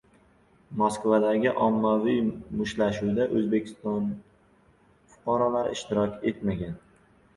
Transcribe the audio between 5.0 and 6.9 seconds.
fuqarolari ishtirok etmagan